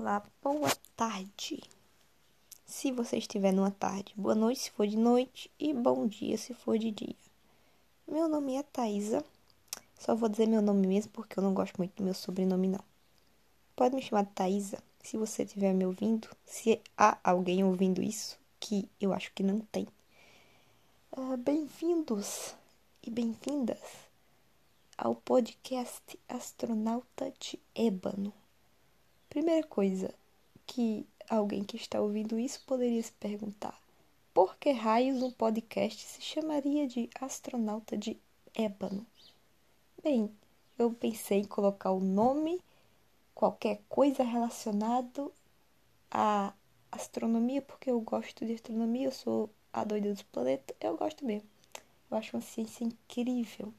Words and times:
Olá, 0.00 0.22
boa 0.40 0.70
tarde. 0.94 1.60
Se 2.64 2.92
você 2.92 3.16
estiver 3.16 3.52
numa 3.52 3.72
tarde, 3.72 4.14
boa 4.16 4.32
noite 4.32 4.60
se 4.60 4.70
for 4.70 4.86
de 4.86 4.96
noite 4.96 5.50
e 5.58 5.74
bom 5.74 6.06
dia 6.06 6.38
se 6.38 6.54
for 6.54 6.78
de 6.78 6.92
dia. 6.92 7.16
Meu 8.06 8.28
nome 8.28 8.54
é 8.54 8.62
Thaisa. 8.62 9.24
Só 9.98 10.14
vou 10.14 10.28
dizer 10.28 10.46
meu 10.46 10.62
nome 10.62 10.86
mesmo 10.86 11.10
porque 11.10 11.36
eu 11.36 11.42
não 11.42 11.52
gosto 11.52 11.78
muito 11.78 11.96
do 11.96 12.04
meu 12.04 12.14
sobrenome 12.14 12.68
não. 12.68 12.84
Pode 13.74 13.96
me 13.96 14.00
chamar 14.00 14.22
de 14.22 14.30
Thaisa 14.34 14.78
se 15.02 15.16
você 15.16 15.42
estiver 15.42 15.74
me 15.74 15.84
ouvindo, 15.84 16.28
se 16.46 16.80
há 16.96 17.18
alguém 17.24 17.64
ouvindo 17.64 18.00
isso, 18.00 18.38
que 18.60 18.88
eu 19.00 19.12
acho 19.12 19.32
que 19.32 19.42
não 19.42 19.58
tem. 19.58 19.88
Uh, 21.10 21.36
bem-vindos 21.38 22.54
e 23.02 23.10
bem-vindas 23.10 23.80
ao 24.96 25.16
podcast 25.16 26.16
Astronauta 26.28 27.32
de 27.40 27.58
Ébano. 27.74 28.32
Primeira 29.28 29.66
coisa 29.66 30.14
que 30.66 31.06
alguém 31.28 31.62
que 31.62 31.76
está 31.76 32.00
ouvindo 32.00 32.38
isso 32.38 32.62
poderia 32.66 33.02
se 33.02 33.12
perguntar: 33.12 33.78
por 34.32 34.56
que 34.56 34.70
raios 34.70 35.22
um 35.22 35.30
podcast 35.30 36.02
se 36.02 36.22
chamaria 36.22 36.88
de 36.88 37.10
Astronauta 37.20 37.96
de 37.96 38.18
Ébano? 38.54 39.06
Bem, 40.02 40.30
eu 40.78 40.92
pensei 40.92 41.40
em 41.40 41.44
colocar 41.44 41.90
o 41.90 42.00
nome, 42.00 42.62
qualquer 43.34 43.82
coisa 43.88 44.22
relacionado 44.22 45.30
à 46.10 46.54
astronomia, 46.90 47.60
porque 47.60 47.90
eu 47.90 48.00
gosto 48.00 48.46
de 48.46 48.54
astronomia, 48.54 49.08
eu 49.08 49.12
sou 49.12 49.50
a 49.72 49.84
doida 49.84 50.10
dos 50.10 50.22
planetas, 50.22 50.76
eu 50.80 50.96
gosto 50.96 51.24
mesmo. 51.24 51.48
Eu 52.10 52.16
acho 52.16 52.34
uma 52.34 52.42
ciência 52.42 52.84
incrível. 52.84 53.74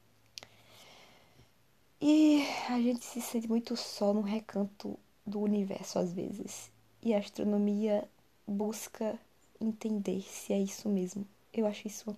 E 1.99 2.45
a 2.69 2.79
gente 2.79 3.03
se 3.03 3.19
sente 3.19 3.47
muito 3.47 3.75
só 3.75 4.13
num 4.13 4.21
recanto 4.21 4.97
do 5.29 5.39
universo 5.39 5.99
às 5.99 6.11
vezes. 6.11 6.71
E 7.01 7.13
a 7.13 7.19
astronomia 7.19 8.09
busca 8.47 9.17
entender 9.61 10.21
se 10.23 10.53
é 10.53 10.59
isso 10.59 10.89
mesmo. 10.89 11.25
Eu 11.53 11.65
acho 11.65 11.87
isso 11.87 12.15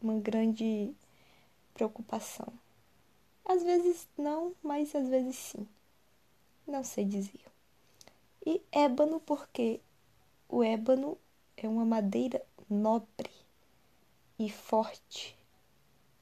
uma 0.00 0.18
grande 0.18 0.92
preocupação. 1.74 2.52
Às 3.44 3.62
vezes 3.62 4.08
não, 4.16 4.54
mas 4.62 4.94
às 4.94 5.08
vezes 5.08 5.36
sim. 5.36 5.66
Não 6.66 6.82
sei 6.82 7.04
dizer. 7.04 7.40
E 8.44 8.60
ébano 8.72 9.20
porque 9.20 9.80
o 10.48 10.62
ébano 10.62 11.16
é 11.56 11.68
uma 11.68 11.84
madeira 11.84 12.44
nobre 12.68 13.30
e 14.38 14.50
forte. 14.50 15.36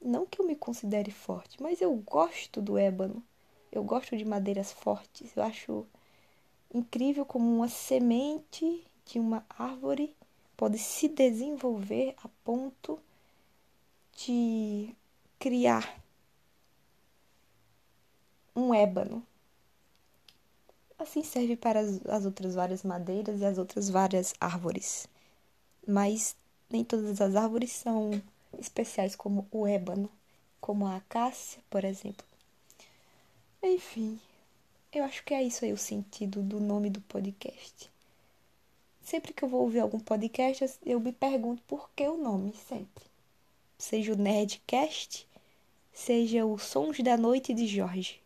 Não 0.01 0.25
que 0.25 0.39
eu 0.39 0.45
me 0.45 0.55
considere 0.55 1.11
forte, 1.11 1.61
mas 1.61 1.81
eu 1.81 1.95
gosto 1.95 2.61
do 2.61 2.77
ébano. 2.77 3.23
Eu 3.71 3.83
gosto 3.83 4.17
de 4.17 4.25
madeiras 4.25 4.71
fortes. 4.71 5.35
Eu 5.35 5.43
acho 5.43 5.85
incrível 6.73 7.25
como 7.25 7.45
uma 7.57 7.67
semente 7.67 8.85
de 9.05 9.19
uma 9.19 9.45
árvore 9.49 10.15
pode 10.55 10.77
se 10.77 11.07
desenvolver 11.07 12.15
a 12.23 12.29
ponto 12.43 12.99
de 14.15 14.95
criar 15.39 16.01
um 18.55 18.73
ébano. 18.73 19.25
Assim 20.99 21.23
serve 21.23 21.57
para 21.57 21.79
as, 21.79 22.05
as, 22.05 22.25
outras 22.25 22.53
várias 22.53 22.83
madeiras 22.83 23.41
e 23.41 23.45
as 23.45 23.57
outras 23.57 23.89
várias 23.89 24.35
árvores. 24.39 25.07
Mas 25.87 26.35
nem 26.69 26.83
todas 26.83 27.19
as 27.19 27.35
árvores 27.35 27.71
são 27.71 28.21
especiais 28.59 29.15
como 29.15 29.47
o 29.51 29.65
ébano, 29.65 30.09
como 30.59 30.85
a 30.85 30.97
acácia, 30.97 31.59
por 31.69 31.83
exemplo. 31.83 32.25
Enfim, 33.63 34.19
eu 34.93 35.03
acho 35.05 35.23
que 35.23 35.33
é 35.33 35.41
isso 35.41 35.63
aí 35.63 35.71
o 35.71 35.77
sentido 35.77 36.41
do 36.41 36.59
nome 36.59 36.89
do 36.89 36.99
podcast. 37.01 37.89
Sempre 39.01 39.33
que 39.33 39.43
eu 39.43 39.49
vou 39.49 39.61
ouvir 39.61 39.79
algum 39.79 39.99
podcast, 39.99 40.77
eu 40.85 40.99
me 40.99 41.11
pergunto 41.11 41.61
por 41.67 41.89
que 41.95 42.07
o 42.07 42.17
nome, 42.17 42.53
sempre. 42.67 43.05
Seja 43.77 44.13
o 44.13 44.17
Nerdcast, 44.17 45.27
seja 45.93 46.45
o 46.45 46.57
Sons 46.57 46.99
da 46.99 47.17
Noite 47.17 47.53
de 47.53 47.67
Jorge, 47.67 48.21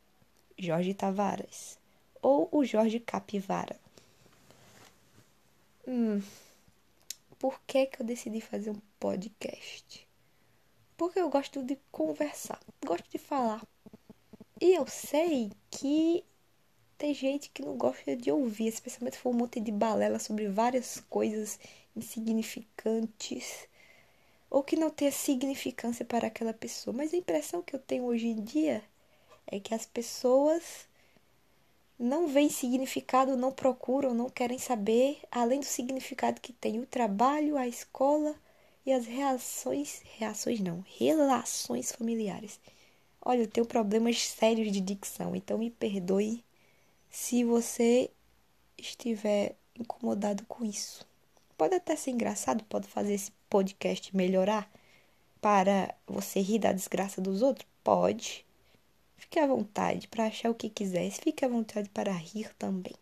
Jorge 0.58 0.94
Tavares, 0.94 1.78
ou 2.22 2.50
o 2.52 2.66
Jorge 2.66 3.00
Capivara. 3.00 3.80
Hum, 5.88 6.22
por 7.38 7.60
que, 7.68 7.86
que 7.86 8.02
eu 8.02 8.06
decidi 8.06 8.42
fazer 8.42 8.72
um 8.72 8.82
podcast? 9.00 10.08
Porque 10.98 11.20
eu 11.20 11.30
gosto 11.30 11.62
de 11.62 11.78
conversar, 11.92 12.60
gosto 12.84 13.08
de 13.10 13.18
falar. 13.18 13.66
E 14.60 14.74
eu 14.74 14.88
sei 14.88 15.52
que 15.70 16.24
gente 17.14 17.50
que 17.50 17.62
não 17.62 17.78
gosta 17.78 18.16
de 18.16 18.32
ouvir, 18.32 18.68
especialmente 18.68 19.16
se 19.16 19.22
for 19.22 19.30
um 19.30 19.38
monte 19.38 19.60
de 19.60 19.72
balela 19.72 20.20
sobre 20.20 20.48
várias 20.48 21.00
coisas 21.10 21.60
insignificantes 21.96 23.68
ou 24.50 24.64
que 24.64 24.76
não 24.76 24.90
tenha 24.90 25.12
significância 25.12 26.06
para 26.06 26.28
aquela 26.28 26.54
pessoa. 26.54 26.96
Mas 26.96 27.14
a 27.14 27.18
impressão 27.18 27.62
que 27.62 27.76
eu 27.76 27.80
tenho 27.80 28.06
hoje 28.06 28.28
em 28.28 28.42
dia 28.42 28.84
é 29.48 29.60
que 29.60 29.74
as 29.74 29.86
pessoas 29.86 30.88
não 31.98 32.28
veem 32.28 32.50
significado, 32.50 33.38
não 33.38 33.52
procuram, 33.52 34.14
não 34.14 34.30
querem 34.30 34.58
saber, 34.58 35.20
além 35.32 35.60
do 35.60 35.66
significado 35.66 36.42
que 36.42 36.54
tem 36.54 36.80
o 36.80 36.86
trabalho, 36.86 37.58
a 37.58 37.68
escola 37.68 38.36
e 38.86 38.92
as 38.92 39.06
reações, 39.06 40.02
reações 40.18 40.60
não, 40.60 40.84
relações 40.98 41.92
familiares. 41.92 42.60
Olha, 43.22 43.42
eu 43.42 43.48
tenho 43.48 43.66
problemas 43.66 44.22
sérios 44.28 44.72
de 44.72 44.80
dicção, 44.80 45.36
então 45.36 45.58
me 45.58 45.72
perdoe 45.72 46.44
se 47.16 47.46
você 47.46 48.12
estiver 48.78 49.56
incomodado 49.80 50.44
com 50.48 50.66
isso. 50.66 51.08
Pode 51.58 51.74
até 51.74 51.96
ser 51.96 52.12
engraçado, 52.12 52.62
pode 52.66 52.90
fazer 52.90 53.14
esse 53.14 53.32
podcast 53.50 54.14
melhorar 54.14 54.70
para 55.40 55.96
você 56.06 56.42
rir 56.42 56.60
da 56.60 56.74
desgraça 56.74 57.22
dos 57.22 57.42
outros? 57.42 57.66
Pode. 57.82 58.46
Fique 59.16 59.40
à 59.40 59.48
vontade 59.48 60.10
para 60.10 60.26
achar 60.26 60.50
o 60.50 60.54
que 60.54 60.70
quiser. 60.70 61.10
Fique 61.10 61.46
à 61.46 61.48
vontade 61.48 61.88
para 61.88 62.12
rir 62.12 62.54
também. 62.60 62.94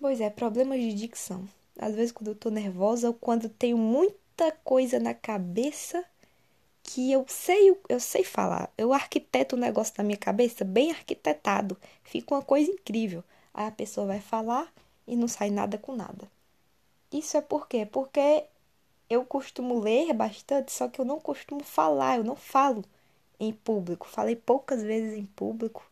Pois 0.00 0.20
é, 0.20 0.30
problemas 0.30 0.78
de 0.80 0.94
dicção. 0.94 1.46
Às 1.76 1.96
vezes, 1.96 2.12
quando 2.12 2.28
eu 2.28 2.36
tô 2.36 2.50
nervosa 2.50 3.08
ou 3.08 3.14
quando 3.14 3.48
tenho 3.48 3.76
muita 3.76 4.52
coisa 4.62 5.00
na 5.00 5.12
cabeça, 5.12 6.04
que 6.88 7.12
eu 7.12 7.24
sei, 7.28 7.76
eu 7.88 8.00
sei 8.00 8.24
falar. 8.24 8.72
Eu 8.78 8.92
arquiteto 8.94 9.56
o 9.56 9.58
negócio 9.58 9.94
na 9.98 10.04
minha 10.04 10.16
cabeça 10.16 10.64
bem 10.64 10.90
arquitetado. 10.90 11.76
Fica 12.02 12.34
uma 12.34 12.42
coisa 12.42 12.70
incrível. 12.70 13.22
Aí 13.52 13.66
a 13.66 13.70
pessoa 13.70 14.06
vai 14.06 14.20
falar 14.20 14.72
e 15.06 15.14
não 15.14 15.28
sai 15.28 15.50
nada 15.50 15.76
com 15.76 15.94
nada. 15.94 16.30
Isso 17.12 17.36
é 17.36 17.42
por 17.42 17.68
quê? 17.68 17.86
Porque 17.86 18.44
eu 19.10 19.24
costumo 19.24 19.80
ler 19.80 20.12
bastante, 20.14 20.72
só 20.72 20.88
que 20.88 21.00
eu 21.00 21.04
não 21.04 21.20
costumo 21.20 21.62
falar, 21.64 22.18
eu 22.18 22.24
não 22.24 22.36
falo 22.36 22.84
em 23.40 23.52
público. 23.52 24.08
Falei 24.08 24.36
poucas 24.36 24.82
vezes 24.82 25.18
em 25.18 25.26
público. 25.26 25.90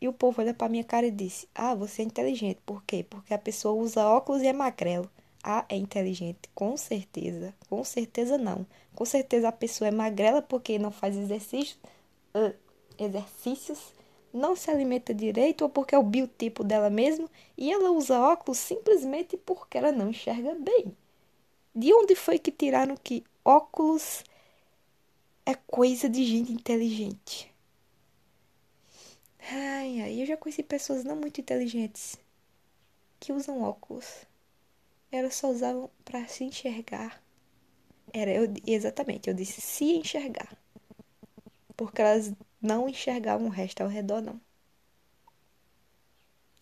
E 0.00 0.08
o 0.08 0.12
povo 0.12 0.42
olha 0.42 0.54
para 0.54 0.68
minha 0.68 0.84
cara 0.84 1.06
e 1.06 1.10
disse: 1.12 1.48
"Ah, 1.54 1.74
você 1.74 2.02
é 2.02 2.04
inteligente". 2.06 2.60
Por 2.66 2.82
quê? 2.84 3.04
Porque 3.08 3.34
a 3.34 3.38
pessoa 3.38 3.74
usa 3.74 4.06
óculos 4.08 4.42
e 4.42 4.48
é 4.48 4.52
magrelo. 4.52 5.10
Ah, 5.42 5.64
é 5.68 5.76
inteligente, 5.76 6.48
com 6.54 6.76
certeza. 6.76 7.54
Com 7.68 7.82
certeza 7.84 8.36
não. 8.38 8.66
Com 8.94 9.04
certeza 9.04 9.48
a 9.48 9.52
pessoa 9.52 9.88
é 9.88 9.90
magrela 9.90 10.42
porque 10.42 10.78
não 10.78 10.90
faz 10.90 11.16
exercício, 11.16 11.76
uh, 12.34 12.54
exercícios, 12.98 13.92
não 14.32 14.54
se 14.56 14.70
alimenta 14.70 15.14
direito 15.14 15.62
ou 15.62 15.68
porque 15.70 15.94
é 15.94 15.98
o 15.98 16.02
biotipo 16.02 16.62
dela 16.64 16.90
mesmo 16.90 17.28
e 17.56 17.72
ela 17.72 17.90
usa 17.90 18.20
óculos 18.20 18.58
simplesmente 18.58 19.36
porque 19.36 19.78
ela 19.78 19.92
não 19.92 20.10
enxerga 20.10 20.54
bem. 20.54 20.94
De 21.74 21.92
onde 21.94 22.14
foi 22.16 22.38
que 22.38 22.52
tiraram 22.52 22.96
que 22.96 23.24
óculos 23.44 24.24
é 25.44 25.54
coisa 25.54 26.08
de 26.08 26.24
gente 26.24 26.50
inteligente? 26.52 27.52
Ai, 29.52 30.00
ai, 30.00 30.22
eu 30.22 30.26
já 30.26 30.36
conheci 30.36 30.62
pessoas 30.62 31.04
não 31.04 31.16
muito 31.16 31.40
inteligentes 31.40 32.16
que 33.20 33.32
usam 33.32 33.62
óculos 33.62 34.26
elas 35.10 35.34
só 35.34 35.50
usavam 35.50 35.90
para 36.04 36.26
se 36.28 36.44
enxergar. 36.44 37.22
Era 38.12 38.30
eu, 38.32 38.52
exatamente, 38.66 39.28
eu 39.28 39.34
disse 39.34 39.60
se 39.60 39.84
enxergar. 39.84 40.56
Porque 41.76 42.00
elas 42.00 42.32
não 42.60 42.88
enxergavam 42.88 43.46
o 43.46 43.50
resto 43.50 43.80
ao 43.82 43.88
redor, 43.88 44.20
não. 44.20 44.40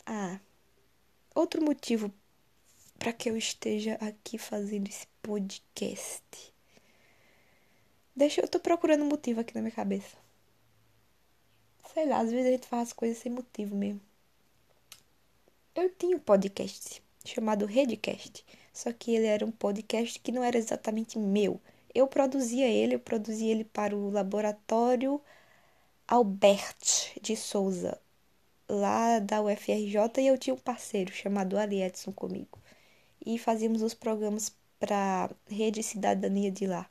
Ah, 0.05 0.39
outro 1.35 1.63
motivo 1.63 2.11
para 2.97 3.13
que 3.13 3.29
eu 3.29 3.37
esteja 3.37 3.95
aqui 3.95 4.37
fazendo 4.37 4.87
esse 4.87 5.07
podcast. 5.21 6.53
Deixa 8.15 8.41
eu 8.41 8.47
tô 8.47 8.59
procurando 8.59 9.03
um 9.03 9.07
motivo 9.07 9.39
aqui 9.39 9.55
na 9.55 9.61
minha 9.61 9.71
cabeça. 9.71 10.17
Sei 11.93 12.05
lá, 12.05 12.19
às 12.19 12.31
vezes 12.31 12.47
a 12.47 12.51
gente 12.51 12.67
faz 12.67 12.89
as 12.89 12.93
coisas 12.93 13.17
sem 13.17 13.31
motivo 13.31 13.75
mesmo. 13.75 14.01
Eu 15.73 15.89
tinha 15.95 16.17
um 16.17 16.19
podcast 16.19 17.01
chamado 17.29 17.65
Redcast. 17.65 18.45
Só 18.73 18.91
que 18.93 19.15
ele 19.15 19.25
era 19.27 19.45
um 19.45 19.51
podcast 19.51 20.19
que 20.19 20.31
não 20.31 20.43
era 20.43 20.57
exatamente 20.57 21.17
meu. 21.19 21.59
Eu 21.93 22.07
produzia 22.07 22.67
ele, 22.67 22.95
eu 22.95 22.99
produzia 22.99 23.51
ele 23.51 23.63
para 23.63 23.95
o 23.95 24.09
laboratório 24.09 25.21
Albert 26.07 27.19
de 27.21 27.35
Souza. 27.35 27.99
lá 28.69 29.19
da 29.19 29.41
UFRJ 29.41 30.21
e 30.21 30.27
eu 30.27 30.37
tinha 30.37 30.53
um 30.53 30.57
parceiro 30.57 31.11
chamado 31.13 31.57
Ali 31.57 31.81
Edson 31.81 32.11
comigo. 32.11 32.59
E 33.25 33.37
fazíamos 33.39 33.81
os 33.81 33.93
programas 33.93 34.55
para 34.79 35.29
Rede 35.49 35.83
Cidadania 35.83 36.51
de 36.51 36.67
lá. 36.67 36.89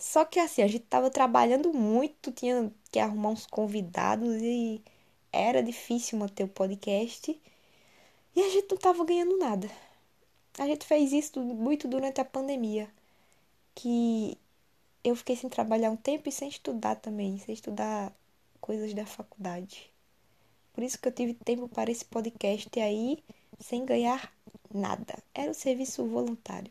Só 0.00 0.24
que 0.24 0.38
assim, 0.38 0.62
a 0.62 0.66
gente 0.68 0.84
tava 0.86 1.10
trabalhando 1.10 1.72
muito, 1.72 2.30
tinha 2.32 2.72
que 2.90 2.98
arrumar 2.98 3.30
uns 3.30 3.46
convidados 3.46 4.36
e 4.42 4.82
era 5.32 5.62
difícil 5.62 6.18
manter 6.18 6.44
o 6.44 6.48
podcast. 6.48 7.40
E 8.38 8.40
a 8.40 8.48
gente 8.50 8.70
não 8.70 8.78
tava 8.78 9.04
ganhando 9.04 9.36
nada. 9.36 9.68
A 10.60 10.64
gente 10.64 10.86
fez 10.86 11.10
isso 11.10 11.40
muito 11.40 11.88
durante 11.88 12.20
a 12.20 12.24
pandemia. 12.24 12.88
Que 13.74 14.38
eu 15.02 15.16
fiquei 15.16 15.34
sem 15.34 15.50
trabalhar 15.50 15.90
um 15.90 15.96
tempo 15.96 16.28
e 16.28 16.32
sem 16.32 16.48
estudar 16.48 16.94
também, 16.94 17.36
sem 17.40 17.52
estudar 17.52 18.12
coisas 18.60 18.94
da 18.94 19.04
faculdade. 19.04 19.92
Por 20.72 20.84
isso 20.84 21.00
que 21.00 21.08
eu 21.08 21.12
tive 21.12 21.34
tempo 21.34 21.68
para 21.68 21.90
esse 21.90 22.04
podcast 22.04 22.78
aí, 22.78 23.24
sem 23.58 23.84
ganhar 23.84 24.32
nada. 24.72 25.18
Era 25.34 25.50
um 25.50 25.54
serviço 25.54 26.06
voluntário. 26.06 26.70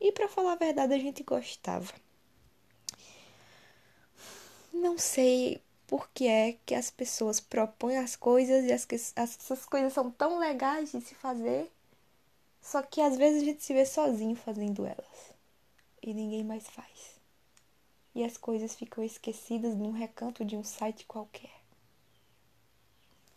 E 0.00 0.10
para 0.10 0.28
falar 0.28 0.54
a 0.54 0.56
verdade, 0.56 0.92
a 0.92 0.98
gente 0.98 1.22
gostava. 1.22 1.94
Não 4.72 4.98
sei 4.98 5.62
por 5.86 6.08
que 6.10 6.26
é 6.26 6.56
que 6.66 6.74
as 6.74 6.90
pessoas 6.90 7.40
propõem 7.40 7.96
as 7.98 8.16
coisas 8.16 8.64
e 8.64 8.72
as, 8.72 8.86
essas 9.14 9.64
coisas 9.64 9.92
são 9.92 10.10
tão 10.10 10.38
legais 10.38 10.92
de 10.92 11.00
se 11.00 11.14
fazer, 11.14 11.70
só 12.60 12.82
que 12.82 13.00
às 13.00 13.16
vezes 13.16 13.42
a 13.42 13.44
gente 13.44 13.62
se 13.62 13.72
vê 13.72 13.86
sozinho 13.86 14.34
fazendo 14.34 14.84
elas 14.84 15.34
e 16.02 16.12
ninguém 16.12 16.44
mais 16.44 16.66
faz. 16.66 17.16
E 18.14 18.24
as 18.24 18.36
coisas 18.36 18.74
ficam 18.74 19.04
esquecidas 19.04 19.76
num 19.76 19.92
recanto 19.92 20.44
de 20.44 20.56
um 20.56 20.64
site 20.64 21.04
qualquer. 21.04 21.54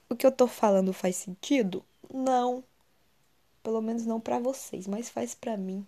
O 0.09 0.15
que 0.15 0.25
eu 0.25 0.31
tô 0.31 0.47
falando 0.47 0.93
faz 0.93 1.15
sentido? 1.17 1.85
Não. 2.11 2.63
Pelo 3.61 3.81
menos 3.81 4.05
não 4.05 4.19
para 4.19 4.39
vocês, 4.39 4.87
mas 4.87 5.09
faz 5.09 5.35
para 5.35 5.57
mim. 5.57 5.85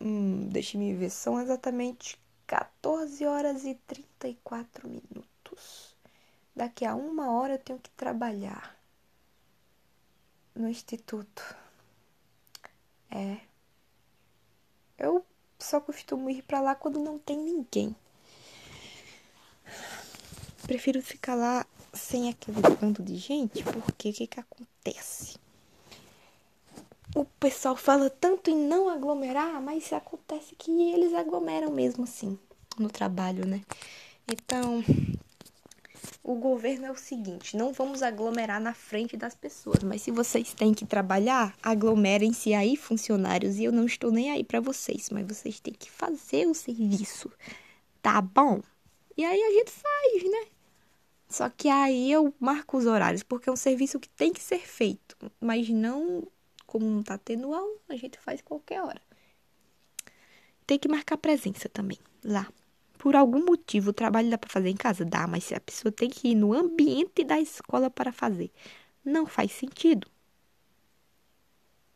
Hum, 0.00 0.48
deixe-me 0.48 0.94
ver, 0.94 1.10
são 1.10 1.40
exatamente 1.40 2.18
14 2.46 3.24
horas 3.26 3.64
e 3.64 3.74
34 3.86 4.88
minutos. 4.88 5.94
Daqui 6.54 6.84
a 6.84 6.94
uma 6.94 7.32
hora 7.32 7.54
eu 7.54 7.58
tenho 7.58 7.78
que 7.78 7.90
trabalhar 7.90 8.76
no 10.54 10.68
instituto. 10.68 11.56
É. 13.10 13.40
Eu 14.98 15.24
só 15.58 15.80
costumo 15.80 16.30
ir 16.30 16.42
para 16.42 16.60
lá 16.60 16.74
quando 16.74 17.00
não 17.00 17.18
tem 17.18 17.36
ninguém. 17.36 17.94
Prefiro 20.62 21.02
ficar 21.02 21.34
lá 21.34 21.66
sem 21.92 22.28
aquele 22.28 22.60
bando 22.60 23.02
de 23.02 23.16
gente, 23.16 23.62
porque 23.64 24.10
o 24.10 24.12
que, 24.12 24.26
que 24.26 24.40
acontece? 24.40 25.38
O 27.14 27.24
pessoal 27.24 27.76
fala 27.76 28.10
tanto 28.10 28.50
em 28.50 28.56
não 28.56 28.88
aglomerar, 28.88 29.62
mas 29.62 29.92
acontece 29.92 30.56
que 30.56 30.70
eles 30.92 31.14
aglomeram 31.14 31.70
mesmo 31.70 32.04
assim 32.04 32.38
no 32.78 32.88
trabalho, 32.88 33.46
né? 33.46 33.62
Então, 34.26 34.82
o 36.22 36.34
governo 36.34 36.86
é 36.86 36.90
o 36.90 36.96
seguinte: 36.96 37.56
não 37.56 37.72
vamos 37.72 38.02
aglomerar 38.02 38.60
na 38.60 38.74
frente 38.74 39.16
das 39.16 39.34
pessoas, 39.34 39.84
mas 39.84 40.02
se 40.02 40.10
vocês 40.10 40.52
têm 40.52 40.74
que 40.74 40.84
trabalhar, 40.84 41.54
aglomerem-se 41.62 42.52
aí, 42.52 42.76
funcionários, 42.76 43.58
e 43.58 43.64
eu 43.64 43.72
não 43.72 43.86
estou 43.86 44.10
nem 44.10 44.32
aí 44.32 44.42
para 44.42 44.60
vocês, 44.60 45.08
mas 45.10 45.26
vocês 45.26 45.60
têm 45.60 45.74
que 45.74 45.90
fazer 45.90 46.46
o 46.46 46.54
serviço, 46.54 47.30
tá 48.02 48.20
bom? 48.20 48.60
E 49.16 49.24
aí 49.24 49.40
a 49.40 49.50
gente 49.52 49.70
faz, 49.70 50.24
né? 50.24 50.48
Só 51.28 51.48
que 51.48 51.68
aí 51.68 52.10
eu 52.10 52.34
marco 52.40 52.76
os 52.76 52.86
horários, 52.86 53.22
porque 53.22 53.48
é 53.48 53.52
um 53.52 53.56
serviço 53.56 54.00
que 54.00 54.08
tem 54.08 54.32
que 54.32 54.42
ser 54.42 54.60
feito, 54.60 55.16
mas 55.40 55.68
não 55.68 56.26
como 56.74 56.90
não 56.90 57.04
tá 57.04 57.16
tendo 57.16 57.54
aula, 57.54 57.78
a 57.88 57.94
gente 57.94 58.18
faz 58.18 58.42
qualquer 58.42 58.82
hora. 58.82 59.00
Tem 60.66 60.76
que 60.76 60.88
marcar 60.88 61.16
presença 61.16 61.68
também 61.68 61.96
lá. 62.24 62.52
Por 62.98 63.14
algum 63.14 63.44
motivo, 63.44 63.90
o 63.90 63.92
trabalho 63.92 64.28
dá 64.28 64.36
para 64.36 64.50
fazer 64.50 64.70
em 64.70 64.76
casa? 64.76 65.04
Dá, 65.04 65.24
mas 65.28 65.52
a 65.52 65.60
pessoa 65.60 65.92
tem 65.92 66.10
que 66.10 66.30
ir 66.30 66.34
no 66.34 66.52
ambiente 66.52 67.22
da 67.22 67.40
escola 67.40 67.88
para 67.88 68.10
fazer, 68.10 68.50
não 69.04 69.24
faz 69.24 69.52
sentido. 69.52 70.10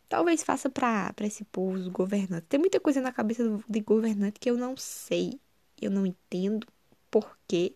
Talvez 0.08 0.44
faça 0.44 0.70
para 0.70 1.12
esse 1.22 1.42
povo, 1.42 1.76
os 1.76 1.88
governantes. 1.88 2.48
Tem 2.48 2.60
muita 2.60 2.78
coisa 2.78 3.00
na 3.00 3.10
cabeça 3.10 3.42
de 3.68 3.80
governante 3.80 4.38
que 4.38 4.48
eu 4.48 4.56
não 4.56 4.76
sei, 4.76 5.40
eu 5.82 5.90
não 5.90 6.06
entendo 6.06 6.64
porquê, 7.10 7.74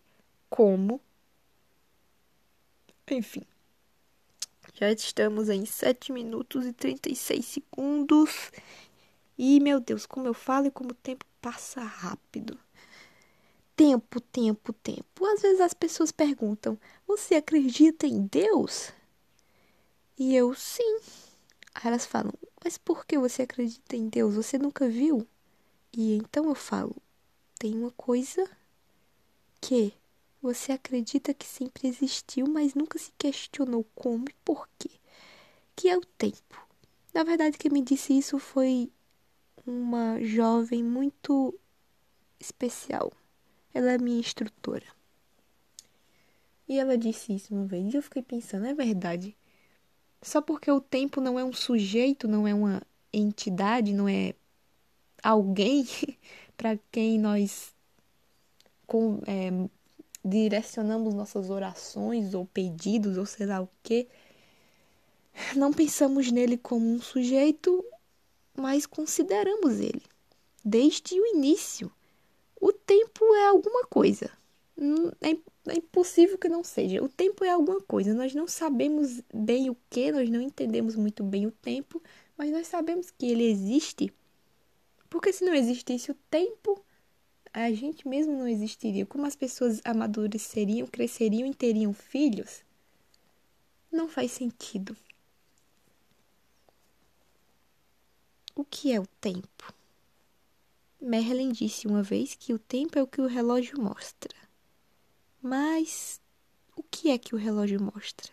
como. 0.48 1.00
Enfim. 3.10 3.42
Já 4.74 4.90
estamos 4.90 5.48
em 5.50 5.66
7 5.66 6.12
minutos 6.12 6.66
e 6.66 6.72
36 6.72 7.44
segundos. 7.44 8.50
E, 9.36 9.60
meu 9.60 9.78
Deus, 9.78 10.06
como 10.06 10.26
eu 10.26 10.34
falo 10.34 10.66
e 10.66 10.70
como 10.70 10.92
o 10.92 10.94
tempo 10.94 11.26
passa 11.40 11.82
rápido. 11.82 12.58
Tempo, 13.76 14.20
tempo, 14.20 14.72
tempo. 14.72 15.26
Às 15.26 15.42
vezes 15.42 15.60
as 15.60 15.74
pessoas 15.74 16.10
perguntam: 16.10 16.78
Você 17.06 17.34
acredita 17.34 18.06
em 18.06 18.26
Deus? 18.26 18.92
E 20.18 20.34
eu, 20.34 20.54
sim. 20.54 21.00
Aí 21.74 21.82
elas 21.86 22.06
falam: 22.06 22.32
Mas 22.64 22.78
por 22.78 23.04
que 23.04 23.18
você 23.18 23.42
acredita 23.42 23.96
em 23.96 24.08
Deus? 24.08 24.34
Você 24.34 24.58
nunca 24.58 24.88
viu? 24.88 25.26
E 25.92 26.16
então 26.16 26.46
eu 26.46 26.54
falo: 26.54 26.96
Tem 27.58 27.74
uma 27.74 27.90
coisa 27.92 28.48
que 29.60 29.92
você 30.42 30.72
acredita 30.72 31.32
que 31.32 31.46
sempre 31.46 31.86
existiu, 31.86 32.48
mas 32.48 32.74
nunca 32.74 32.98
se 32.98 33.12
questionou 33.16 33.86
como 33.94 34.24
e 34.28 34.34
por 34.44 34.68
quê. 34.76 34.90
Que 35.76 35.88
é 35.88 35.96
o 35.96 36.04
tempo. 36.04 36.66
Na 37.14 37.22
verdade, 37.22 37.56
quem 37.56 37.70
me 37.70 37.80
disse 37.80 38.18
isso 38.18 38.38
foi 38.38 38.90
uma 39.64 40.20
jovem 40.20 40.82
muito 40.82 41.54
especial. 42.40 43.12
Ela 43.72 43.92
é 43.92 43.98
minha 43.98 44.18
instrutora. 44.18 44.86
E 46.68 46.78
ela 46.78 46.98
disse 46.98 47.34
isso 47.34 47.54
uma 47.54 47.64
vez. 47.64 47.92
E 47.92 47.96
eu 47.96 48.02
fiquei 48.02 48.22
pensando, 48.22 48.66
é 48.66 48.74
verdade. 48.74 49.36
Só 50.20 50.42
porque 50.42 50.70
o 50.70 50.80
tempo 50.80 51.20
não 51.20 51.38
é 51.38 51.44
um 51.44 51.52
sujeito, 51.52 52.26
não 52.26 52.48
é 52.48 52.54
uma 52.54 52.82
entidade, 53.12 53.92
não 53.92 54.08
é 54.08 54.34
alguém 55.22 55.86
para 56.56 56.78
quem 56.90 57.18
nós 57.18 57.74
com, 58.86 59.20
é, 59.26 59.50
direcionamos 60.24 61.14
nossas 61.14 61.50
orações 61.50 62.34
ou 62.34 62.46
pedidos 62.46 63.18
ou 63.18 63.26
sei 63.26 63.46
lá 63.46 63.60
o 63.60 63.68
que, 63.82 64.08
não 65.56 65.72
pensamos 65.72 66.30
nele 66.30 66.56
como 66.56 66.86
um 66.86 67.00
sujeito, 67.00 67.84
mas 68.54 68.86
consideramos 68.86 69.80
ele 69.80 70.02
desde 70.64 71.18
o 71.18 71.26
início. 71.26 71.90
O 72.60 72.72
tempo 72.72 73.34
é 73.34 73.46
alguma 73.46 73.84
coisa. 73.86 74.30
É, 75.20 75.30
é 75.70 75.76
impossível 75.76 76.38
que 76.38 76.48
não 76.48 76.62
seja. 76.62 77.02
O 77.02 77.08
tempo 77.08 77.44
é 77.44 77.50
alguma 77.50 77.80
coisa. 77.80 78.14
Nós 78.14 78.34
não 78.34 78.46
sabemos 78.46 79.20
bem 79.32 79.70
o 79.70 79.76
que, 79.90 80.12
nós 80.12 80.28
não 80.30 80.40
entendemos 80.40 80.94
muito 80.94 81.24
bem 81.24 81.46
o 81.46 81.50
tempo, 81.50 82.02
mas 82.36 82.50
nós 82.50 82.66
sabemos 82.66 83.10
que 83.10 83.26
ele 83.26 83.44
existe. 83.44 84.12
Porque 85.10 85.32
se 85.32 85.44
não 85.44 85.54
existisse 85.54 86.10
o 86.10 86.16
tempo, 86.30 86.82
a 87.52 87.70
gente 87.72 88.08
mesmo 88.08 88.32
não 88.32 88.48
existiria. 88.48 89.04
Como 89.04 89.26
as 89.26 89.36
pessoas 89.36 89.80
amadureceriam, 89.84 90.86
cresceriam 90.86 91.46
e 91.46 91.54
teriam 91.54 91.92
filhos? 91.92 92.64
Não 93.90 94.08
faz 94.08 94.32
sentido. 94.32 94.96
O 98.54 98.64
que 98.64 98.92
é 98.92 99.00
o 99.00 99.06
tempo? 99.20 99.74
Merlin 101.00 101.52
disse 101.52 101.86
uma 101.86 102.02
vez 102.02 102.34
que 102.34 102.54
o 102.54 102.58
tempo 102.58 102.98
é 102.98 103.02
o 103.02 103.06
que 103.06 103.20
o 103.20 103.26
relógio 103.26 103.80
mostra. 103.80 104.34
Mas 105.42 106.20
o 106.76 106.82
que 106.82 107.10
é 107.10 107.18
que 107.18 107.34
o 107.34 107.38
relógio 107.38 107.82
mostra? 107.82 108.32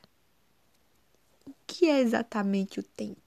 O 1.45 1.53
que 1.65 1.87
é 1.87 1.99
exatamente 1.99 2.79
o 2.79 2.83
tempo? 2.83 3.19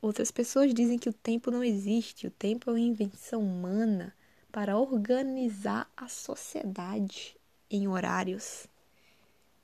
Outras 0.00 0.30
pessoas 0.30 0.72
dizem 0.72 0.98
que 0.98 1.08
o 1.08 1.12
tempo 1.12 1.50
não 1.50 1.62
existe, 1.62 2.26
o 2.26 2.30
tempo 2.30 2.70
é 2.70 2.72
uma 2.72 2.80
invenção 2.80 3.42
humana 3.42 4.14
para 4.50 4.78
organizar 4.78 5.90
a 5.96 6.08
sociedade 6.08 7.36
em 7.70 7.86
horários, 7.86 8.66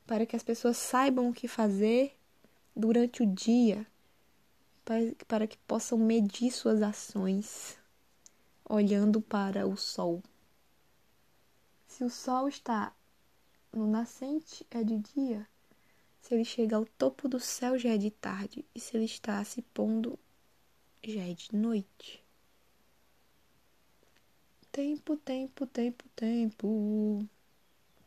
para 0.06 0.26
que 0.26 0.36
as 0.36 0.42
pessoas 0.42 0.76
saibam 0.76 1.28
o 1.28 1.32
que 1.32 1.48
fazer 1.48 2.16
durante 2.76 3.22
o 3.22 3.26
dia, 3.26 3.86
para, 5.26 5.46
que 5.46 5.56
possam 5.58 5.96
medir 5.96 6.50
suas 6.50 6.82
ações 6.82 7.78
olhando 8.68 9.20
para 9.20 9.66
o 9.66 9.76
sol. 9.76 10.22
Se 11.86 12.02
o 12.02 12.10
sol 12.10 12.48
está 12.48 12.92
no 13.72 13.86
nascente, 13.86 14.66
é 14.70 14.82
de 14.82 14.98
dia. 14.98 15.46
Se 16.20 16.34
ele 16.34 16.44
chega 16.44 16.76
ao 16.76 16.84
topo 16.84 17.28
do 17.28 17.38
céu, 17.38 17.78
já 17.78 17.90
é 17.90 17.98
de 17.98 18.10
tarde. 18.10 18.64
E 18.74 18.80
se 18.80 18.96
ele 18.96 19.04
está 19.04 19.44
se 19.44 19.62
pondo, 19.62 20.18
já 21.02 21.20
é 21.20 21.34
de 21.34 21.54
noite. 21.54 22.23
Tempo, 24.74 25.16
tempo, 25.16 25.68
tempo, 25.68 26.04
tempo. 26.16 27.24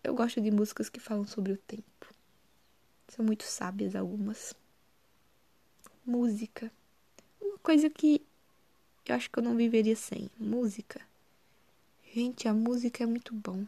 Eu 0.04 0.14
gosto 0.14 0.42
de 0.42 0.52
músicas 0.52 0.90
que 0.90 1.00
falam 1.00 1.26
sobre 1.26 1.54
o 1.54 1.58
tempo. 1.58 2.14
São 3.08 3.24
muito 3.24 3.46
sábias 3.46 3.96
algumas. 3.96 4.54
Música. 6.06 6.70
Uma 7.40 7.58
coisa 7.60 7.90
que 7.90 8.22
eu 9.06 9.16
acho 9.16 9.32
que 9.32 9.40
eu 9.40 9.44
não 9.44 9.56
viveria 9.56 9.96
sem. 9.96 10.30
Música. 10.38 11.00
Gente, 12.14 12.50
a 12.50 12.54
música 12.54 13.02
é 13.02 13.08
muito 13.08 13.34
bom. 13.34 13.66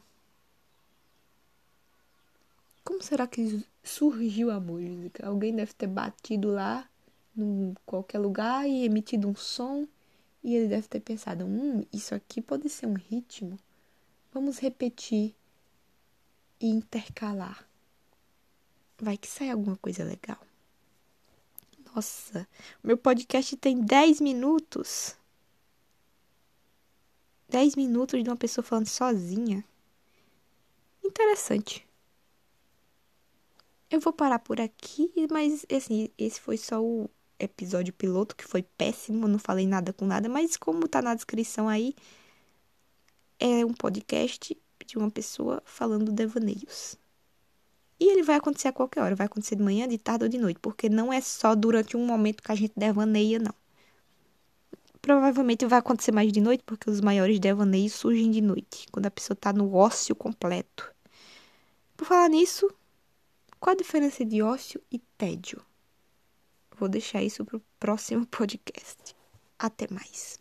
Como 2.84 3.02
será 3.02 3.26
que 3.28 3.66
surgiu 3.82 4.52
a 4.52 4.60
música? 4.60 5.26
Alguém 5.26 5.56
deve 5.56 5.72
ter 5.72 5.88
batido 5.88 6.52
lá 6.52 6.86
em 7.38 7.74
qualquer 7.86 8.20
lugar 8.20 8.68
e 8.68 8.84
emitido 8.84 9.26
um 9.30 9.36
som 9.36 9.88
e 10.44 10.56
ele 10.56 10.68
deve 10.68 10.88
ter 10.88 11.00
pensado: 11.00 11.46
hum, 11.46 11.84
isso 11.92 12.16
aqui 12.16 12.42
pode 12.42 12.70
ser 12.70 12.86
um 12.86 12.94
ritmo. 12.94 13.60
Vamos 14.32 14.60
repetir 14.60 15.36
e 16.60 16.68
intercalar. 16.68 17.68
Vai 18.98 19.18
que 19.18 19.28
sai 19.28 19.50
alguma 19.50 19.78
coisa 19.78 20.04
legal. 20.04 20.40
Nossa, 21.96 22.48
meu 22.84 22.98
podcast 22.98 23.56
tem 23.58 23.82
10 23.82 24.22
minutos. 24.22 25.18
10 27.48 27.76
minutos 27.76 28.24
de 28.24 28.30
uma 28.30 28.36
pessoa 28.36 28.64
falando 28.64 28.88
sozinha. 28.88 29.66
Interessante. 31.04 31.88
Eu 33.90 34.00
vou 34.00 34.14
parar 34.14 34.38
por 34.38 34.62
aqui, 34.62 35.12
mas 35.32 35.66
assim, 35.76 36.10
esse 36.16 36.40
foi 36.40 36.58
só 36.58 36.84
o 36.84 37.10
episódio 37.40 37.94
piloto, 37.94 38.36
que 38.36 38.46
foi 38.46 38.62
péssimo, 38.64 39.28
não 39.28 39.40
falei 39.40 39.66
nada 39.66 39.94
com 39.94 40.06
nada, 40.06 40.28
mas 40.28 40.58
como 40.58 40.88
tá 40.88 41.02
na 41.02 41.16
descrição 41.16 41.70
aí, 41.70 41.96
é 43.40 43.66
um 43.66 43.74
podcast 43.74 44.56
de 44.86 44.98
uma 44.98 45.10
pessoa 45.10 45.62
falando 45.66 46.12
devaneios. 46.12 46.98
E 48.00 48.12
ele 48.12 48.24
vai 48.24 48.36
acontecer 48.38 48.70
a 48.70 48.74
qualquer 48.74 49.02
hora, 49.02 49.16
vai 49.16 49.26
acontecer 49.26 49.56
de 49.56 49.64
manhã, 49.64 49.88
de 49.88 49.98
tarde 49.98 50.24
ou 50.24 50.30
de 50.30 50.38
noite, 50.38 50.60
porque 50.62 50.90
não 50.90 51.12
é 51.12 51.20
só 51.22 51.54
durante 51.54 51.98
um 51.98 52.06
momento 52.06 52.42
que 52.42 52.52
a 52.52 52.56
gente 52.56 52.74
devaneia, 52.76 53.40
não. 53.40 53.54
Provavelmente 55.02 55.66
vai 55.66 55.80
acontecer 55.80 56.12
mais 56.12 56.32
de 56.32 56.42
noite, 56.42 56.64
porque 56.66 56.90
os 56.90 57.02
maiores 57.02 57.40
devaneios 57.40 57.94
surgem 57.94 58.32
de 58.32 58.42
noite, 58.42 58.88
quando 58.92 59.06
a 59.06 59.12
pessoa 59.12 59.36
tá 59.36 59.52
no 59.52 59.74
ócio 59.74 60.16
completo. 60.16 60.94
Por 61.96 62.06
falar 62.06 62.30
nisso, 62.30 62.70
qual 63.60 63.74
a 63.74 63.78
diferença 63.78 64.24
de 64.24 64.42
ócio 64.42 64.82
e 64.92 65.00
tédio? 65.18 65.69
Vou 66.80 66.88
deixar 66.88 67.22
isso 67.22 67.44
para 67.44 67.58
o 67.58 67.62
próximo 67.78 68.26
podcast. 68.32 69.14
Até 69.60 69.88
mais. 69.92 70.39